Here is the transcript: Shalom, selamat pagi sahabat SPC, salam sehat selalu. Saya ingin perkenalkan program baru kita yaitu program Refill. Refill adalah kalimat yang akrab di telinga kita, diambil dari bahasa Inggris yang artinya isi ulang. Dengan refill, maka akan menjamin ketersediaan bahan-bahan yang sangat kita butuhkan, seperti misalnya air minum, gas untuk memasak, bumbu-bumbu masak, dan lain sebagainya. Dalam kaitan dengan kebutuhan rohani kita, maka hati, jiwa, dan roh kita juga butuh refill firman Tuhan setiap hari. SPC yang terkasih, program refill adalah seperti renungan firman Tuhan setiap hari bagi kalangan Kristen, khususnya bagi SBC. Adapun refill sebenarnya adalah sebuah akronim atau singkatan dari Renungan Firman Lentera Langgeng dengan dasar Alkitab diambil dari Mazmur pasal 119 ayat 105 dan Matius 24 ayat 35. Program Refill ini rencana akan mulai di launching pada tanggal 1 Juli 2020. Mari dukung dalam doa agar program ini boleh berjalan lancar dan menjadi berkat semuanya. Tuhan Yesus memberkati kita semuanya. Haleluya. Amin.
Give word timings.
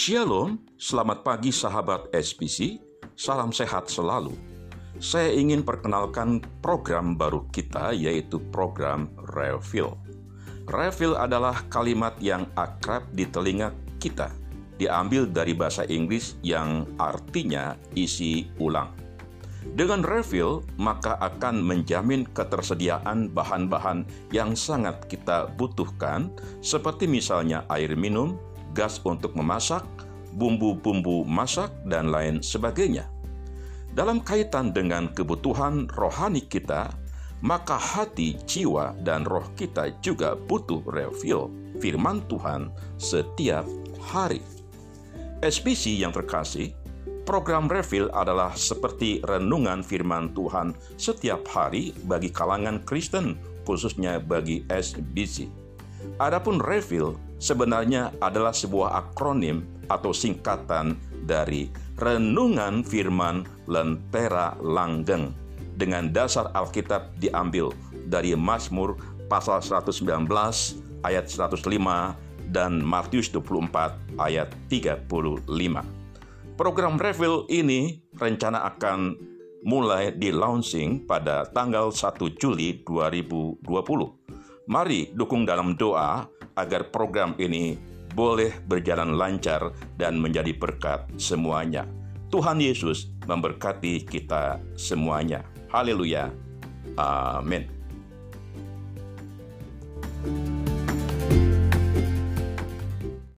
Shalom, 0.00 0.56
selamat 0.80 1.20
pagi 1.20 1.52
sahabat 1.52 2.08
SPC, 2.16 2.80
salam 3.20 3.52
sehat 3.52 3.92
selalu. 3.92 4.32
Saya 4.96 5.28
ingin 5.28 5.60
perkenalkan 5.60 6.40
program 6.64 7.20
baru 7.20 7.44
kita 7.52 7.92
yaitu 7.92 8.40
program 8.48 9.12
Refill. 9.36 9.92
Refill 10.72 11.20
adalah 11.20 11.68
kalimat 11.68 12.16
yang 12.16 12.48
akrab 12.56 13.12
di 13.12 13.28
telinga 13.28 13.76
kita, 14.00 14.32
diambil 14.80 15.28
dari 15.28 15.52
bahasa 15.52 15.84
Inggris 15.84 16.40
yang 16.40 16.88
artinya 16.96 17.76
isi 17.92 18.48
ulang. 18.56 18.96
Dengan 19.60 20.00
refill, 20.00 20.64
maka 20.80 21.20
akan 21.20 21.60
menjamin 21.60 22.24
ketersediaan 22.32 23.28
bahan-bahan 23.28 24.08
yang 24.32 24.56
sangat 24.56 25.04
kita 25.12 25.52
butuhkan, 25.60 26.32
seperti 26.64 27.04
misalnya 27.04 27.68
air 27.68 27.92
minum, 27.92 28.40
gas 28.72 29.02
untuk 29.02 29.34
memasak, 29.34 29.82
bumbu-bumbu 30.34 31.26
masak, 31.26 31.70
dan 31.86 32.10
lain 32.10 32.38
sebagainya. 32.44 33.08
Dalam 33.90 34.22
kaitan 34.22 34.70
dengan 34.70 35.10
kebutuhan 35.10 35.90
rohani 35.90 36.46
kita, 36.46 36.94
maka 37.42 37.74
hati, 37.74 38.38
jiwa, 38.46 38.94
dan 39.02 39.26
roh 39.26 39.44
kita 39.56 39.90
juga 40.04 40.36
butuh 40.36 40.84
refill 40.86 41.50
firman 41.80 42.22
Tuhan 42.28 42.70
setiap 43.00 43.64
hari. 43.98 44.44
SPC 45.40 45.96
yang 45.96 46.12
terkasih, 46.12 46.76
program 47.24 47.66
refill 47.66 48.12
adalah 48.12 48.52
seperti 48.52 49.24
renungan 49.24 49.80
firman 49.80 50.36
Tuhan 50.36 50.76
setiap 51.00 51.40
hari 51.48 51.96
bagi 52.04 52.28
kalangan 52.28 52.84
Kristen, 52.84 53.40
khususnya 53.64 54.20
bagi 54.20 54.62
SBC. 54.68 55.48
Adapun 56.20 56.60
refill 56.60 57.16
sebenarnya 57.40 58.12
adalah 58.20 58.52
sebuah 58.52 58.94
akronim 58.94 59.64
atau 59.88 60.12
singkatan 60.12 60.94
dari 61.24 61.72
Renungan 61.96 62.84
Firman 62.84 63.48
Lentera 63.66 64.54
Langgeng 64.60 65.32
dengan 65.74 66.12
dasar 66.12 66.52
Alkitab 66.52 67.16
diambil 67.16 67.72
dari 68.06 68.36
Mazmur 68.36 69.00
pasal 69.32 69.64
119 69.64 70.28
ayat 71.04 71.24
105 71.28 71.64
dan 72.52 72.82
Matius 72.82 73.32
24 73.32 74.20
ayat 74.20 74.52
35. 74.68 75.48
Program 76.60 77.00
Refill 77.00 77.48
ini 77.48 78.04
rencana 78.20 78.68
akan 78.68 79.16
mulai 79.64 80.12
di 80.12 80.28
launching 80.28 81.08
pada 81.08 81.48
tanggal 81.48 81.88
1 81.88 82.36
Juli 82.36 82.84
2020. 82.84 83.64
Mari 84.68 85.12
dukung 85.16 85.48
dalam 85.48 85.72
doa 85.76 86.28
agar 86.60 86.92
program 86.92 87.32
ini 87.40 87.76
boleh 88.10 88.52
berjalan 88.66 89.14
lancar 89.14 89.72
dan 89.96 90.18
menjadi 90.18 90.52
berkat 90.52 91.06
semuanya. 91.16 91.86
Tuhan 92.30 92.62
Yesus 92.62 93.10
memberkati 93.26 94.06
kita 94.06 94.62
semuanya. 94.78 95.42
Haleluya. 95.70 96.30
Amin. 96.98 97.79